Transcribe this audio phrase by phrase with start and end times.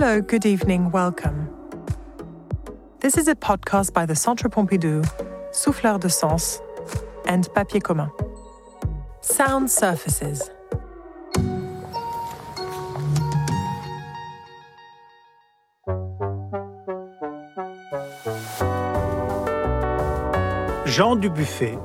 [0.00, 1.50] Hello, good evening, welcome.
[3.00, 5.04] This is a podcast by the Centre Pompidou,
[5.50, 6.60] Souffleur de Sens,
[7.26, 8.08] and Papier Commun.
[9.22, 10.52] Sound surfaces.
[20.86, 21.76] Jean Dubuffet,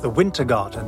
[0.00, 0.86] The Winter Garden,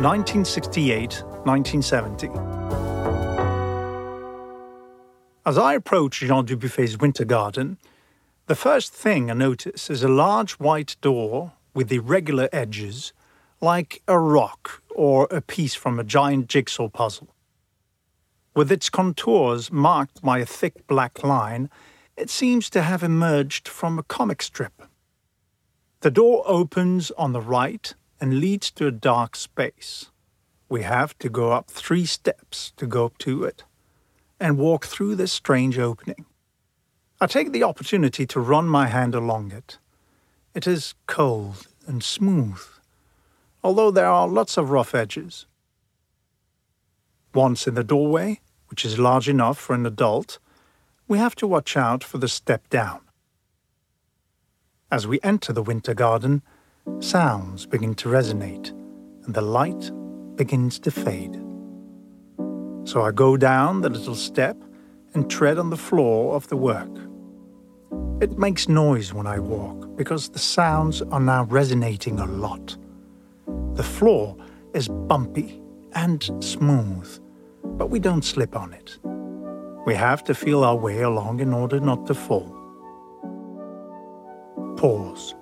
[0.00, 2.57] 1968 1970.
[5.48, 7.78] As I approach Jean Dubuffet's Winter Garden,
[8.48, 13.14] the first thing I notice is a large white door with irregular edges,
[13.62, 17.34] like a rock or a piece from a giant jigsaw puzzle.
[18.54, 21.70] With its contours marked by a thick black line,
[22.14, 24.82] it seems to have emerged from a comic strip.
[26.00, 30.10] The door opens on the right and leads to a dark space.
[30.68, 33.64] We have to go up three steps to go to it
[34.40, 36.26] and walk through this strange opening.
[37.20, 39.78] I take the opportunity to run my hand along it.
[40.54, 42.62] It is cold and smooth,
[43.64, 45.46] although there are lots of rough edges.
[47.34, 50.38] Once in the doorway, which is large enough for an adult,
[51.08, 53.00] we have to watch out for the step down.
[54.90, 56.42] As we enter the winter garden,
[57.00, 58.70] sounds begin to resonate
[59.24, 59.90] and the light
[60.36, 61.47] begins to fade.
[62.88, 64.56] So I go down the little step
[65.12, 66.88] and tread on the floor of the work.
[68.22, 72.78] It makes noise when I walk because the sounds are now resonating a lot.
[73.74, 74.38] The floor
[74.72, 75.60] is bumpy
[75.92, 77.20] and smooth,
[77.62, 78.98] but we don't slip on it.
[79.84, 82.56] We have to feel our way along in order not to fall.
[84.78, 85.34] Pause.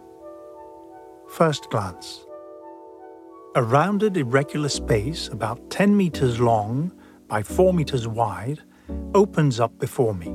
[1.29, 2.27] First glance.
[3.55, 6.91] A rounded irregular space about 10 meters long
[7.29, 8.61] by 4 meters wide
[9.15, 10.29] opens up before me.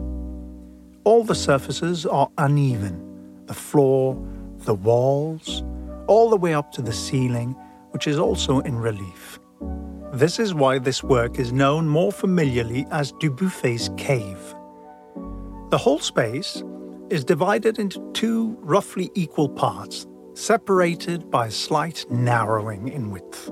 [1.03, 3.07] All the surfaces are uneven
[3.47, 4.15] the floor,
[4.59, 5.63] the walls,
[6.07, 7.51] all the way up to the ceiling,
[7.89, 9.39] which is also in relief.
[10.13, 14.55] This is why this work is known more familiarly as Dubuffet's Cave.
[15.69, 16.63] The whole space
[17.09, 23.51] is divided into two roughly equal parts, separated by a slight narrowing in width.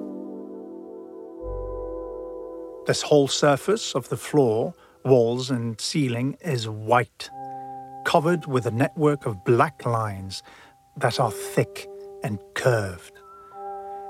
[2.89, 4.73] This whole surface of the floor,
[5.05, 7.29] walls, and ceiling is white,
[8.03, 10.41] covered with a network of black lines
[10.97, 11.88] that are thick
[12.23, 13.13] and curved.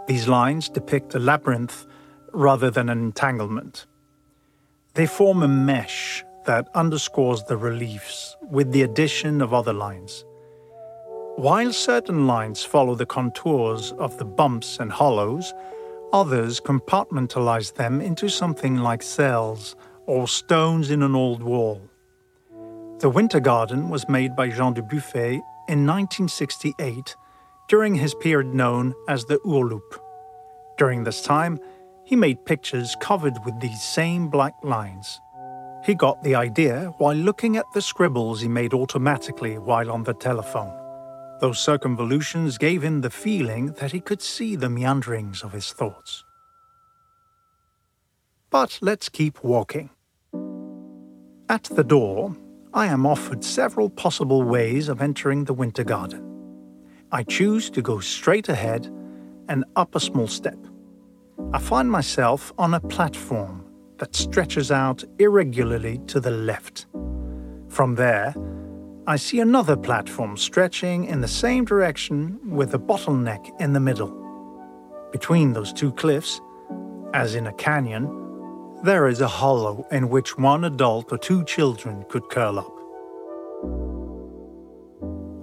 [0.08, 1.88] These lines depict a labyrinth
[2.32, 3.86] rather than an entanglement.
[4.94, 10.24] They form a mesh that underscores the reliefs with the addition of other lines.
[11.36, 15.54] While certain lines follow the contours of the bumps and hollows,
[16.14, 19.76] others compartmentalize them into something like cells
[20.06, 21.90] or stones in an old wall.
[23.00, 27.16] The Winter Garden was made by Jean Dubuffet in 1968
[27.68, 30.02] during his period known as the Hourloupe.
[30.78, 31.60] During this time,
[32.04, 35.22] he made pictures covered with these same black lines.
[35.86, 40.14] He got the idea while looking at the scribbles he made automatically while on the
[40.14, 40.89] telephone.
[41.40, 46.26] Those circumvolutions gave him the feeling that he could see the meanderings of his thoughts.
[48.50, 49.90] But let's keep walking.
[51.48, 52.36] At the door,
[52.74, 56.26] I am offered several possible ways of entering the winter garden.
[57.12, 58.86] I choose to go straight ahead
[59.48, 60.58] and up a small step.
[61.54, 63.66] I find myself on a platform
[63.98, 66.86] that stretches out irregularly to the left.
[67.70, 68.36] From there,
[69.10, 74.14] I see another platform stretching in the same direction with a bottleneck in the middle.
[75.12, 76.40] Between those two cliffs,
[77.16, 78.06] as in a canyon,
[78.84, 82.76] there is a hollow in which one adult or two children could curl up.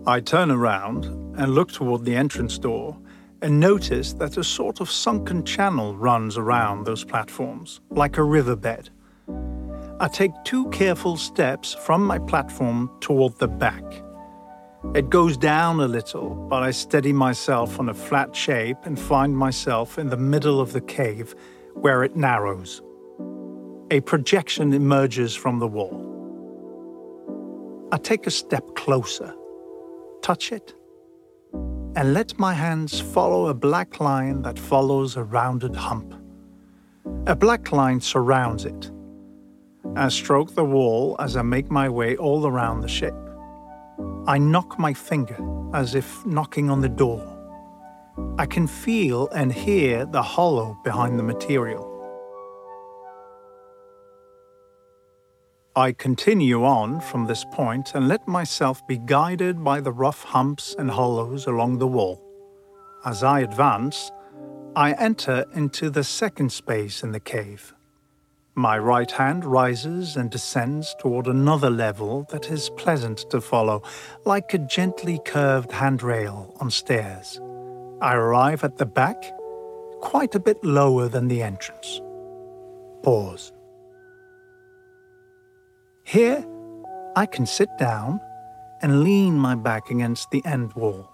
[0.06, 2.96] I turn around and look toward the entrance door
[3.42, 8.90] and notice that a sort of sunken channel runs around those platforms, like a riverbed.
[9.98, 13.82] I take two careful steps from my platform toward the back.
[14.94, 19.34] It goes down a little, but I steady myself on a flat shape and find
[19.34, 21.34] myself in the middle of the cave
[21.72, 22.82] where it narrows.
[23.90, 26.02] A projection emerges from the wall.
[27.90, 29.34] I take a step closer,
[30.20, 30.74] touch it,
[31.54, 36.12] and let my hands follow a black line that follows a rounded hump.
[37.26, 38.90] A black line surrounds it.
[39.96, 43.14] I stroke the wall as I make my way all around the ship.
[44.26, 45.38] I knock my finger
[45.72, 47.24] as if knocking on the door.
[48.38, 51.92] I can feel and hear the hollow behind the material.
[55.74, 60.74] I continue on from this point and let myself be guided by the rough humps
[60.78, 62.22] and hollows along the wall.
[63.06, 64.10] As I advance,
[64.74, 67.72] I enter into the second space in the cave.
[68.58, 73.82] My right hand rises and descends toward another level that is pleasant to follow,
[74.24, 77.38] like a gently curved handrail on stairs.
[78.00, 79.30] I arrive at the back,
[80.00, 82.00] quite a bit lower than the entrance.
[83.02, 83.52] Pause.
[86.04, 86.42] Here,
[87.14, 88.20] I can sit down
[88.80, 91.10] and lean my back against the end wall.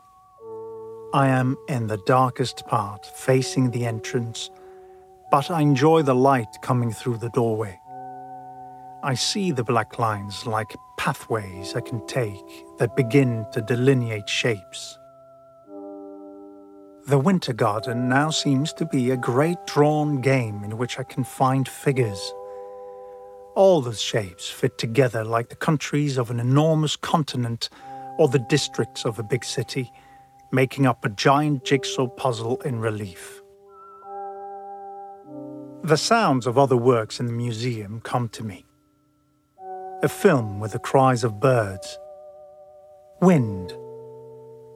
[1.12, 4.48] I am in the darkest part, facing the entrance,
[5.32, 7.80] but I enjoy the light coming through the doorway.
[9.02, 12.46] I see the black lines like pathways I can take
[12.78, 14.96] that begin to delineate shapes.
[17.08, 21.24] The Winter Garden now seems to be a great drawn game in which I can
[21.24, 22.32] find figures
[23.54, 27.68] all the shapes fit together like the countries of an enormous continent
[28.18, 29.92] or the districts of a big city,
[30.52, 33.41] making up a giant jigsaw puzzle in relief.
[35.84, 38.64] The sounds of other works in the museum come to me.
[40.04, 41.98] A film with the cries of birds,
[43.20, 43.72] wind,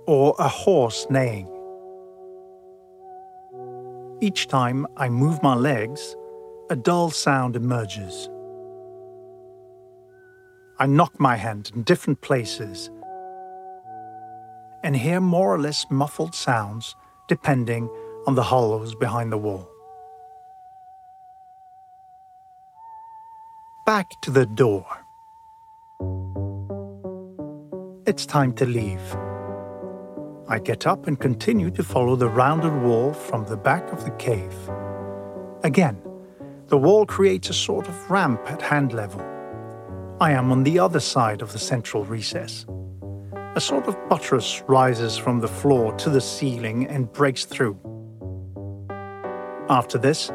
[0.08, 1.46] or a horse neighing.
[4.20, 6.16] Each time I move my legs,
[6.70, 8.28] a dull sound emerges.
[10.80, 12.90] I knock my hand in different places
[14.82, 16.96] and hear more or less muffled sounds
[17.28, 17.88] depending
[18.26, 19.70] on the hollows behind the wall.
[23.86, 24.84] Back to the door.
[28.04, 29.16] It's time to leave.
[30.48, 34.10] I get up and continue to follow the rounded wall from the back of the
[34.10, 34.56] cave.
[35.62, 36.02] Again,
[36.66, 39.20] the wall creates a sort of ramp at hand level
[40.20, 42.66] I am on the other side of the central recess.
[43.54, 47.78] A sort of buttress rises from the floor to the ceiling and breaks through.
[49.68, 50.32] After this,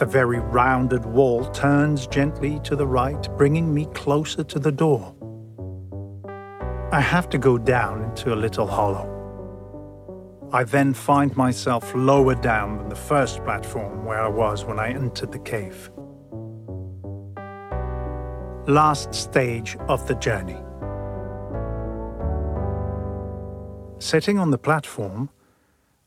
[0.00, 5.14] the very rounded wall turns gently to the right, bringing me closer to the door.
[6.90, 9.06] I have to go down into a little hollow.
[10.52, 14.88] I then find myself lower down than the first platform where I was when I
[14.88, 15.90] entered the cave
[18.66, 20.58] last stage of the journey.
[23.98, 25.30] Sitting on the platform,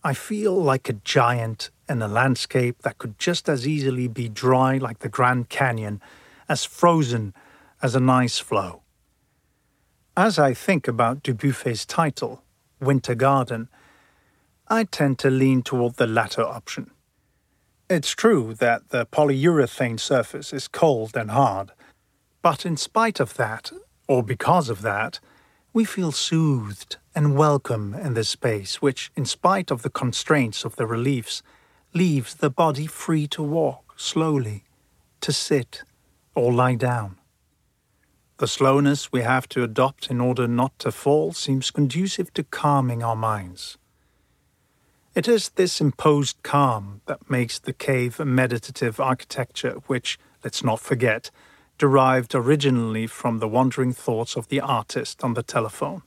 [0.04, 4.77] I feel like a giant in a landscape that could just as easily be dry
[4.77, 6.01] like the Grand Canyon
[6.47, 7.33] as frozen
[7.81, 8.81] as an ice floe.
[10.15, 12.44] As I think about Dubuffet's title,
[12.80, 13.69] Winter Garden,
[14.68, 16.91] I tend to lean toward the latter option.
[17.89, 21.71] It's true that the polyurethane surface is cold and hard,
[22.41, 23.71] but in spite of that,
[24.07, 25.19] or because of that,
[25.74, 30.75] we feel soothed and welcome in this space, which, in spite of the constraints of
[30.75, 31.41] the reliefs,
[31.94, 34.63] leaves the body free to walk slowly,
[35.22, 35.84] to sit,
[36.36, 37.18] or lie down.
[38.38, 43.04] The slowness we have to adopt in order not to fall seems conducive to calming
[43.04, 43.78] our minds.
[45.16, 50.80] It is this imposed calm that makes the cave a meditative architecture which, let's not
[50.80, 51.30] forget,
[51.78, 56.02] derived originally from the wandering thoughts of the artist on the telephone.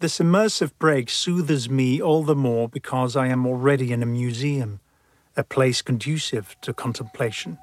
[0.00, 4.80] This immersive break soothes me all the more because I am already in a museum,
[5.36, 7.58] a place conducive to contemplation.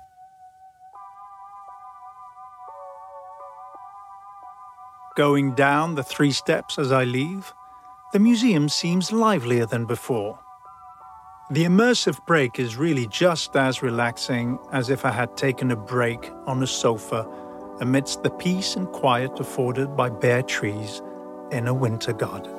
[5.16, 7.52] Going down the three steps as I leave,
[8.14, 10.38] the museum seems livelier than before.
[11.50, 16.32] The immersive break is really just as relaxing as if I had taken a break
[16.46, 17.28] on a sofa
[17.80, 21.02] amidst the peace and quiet afforded by bare trees
[21.52, 22.57] in a winter garden.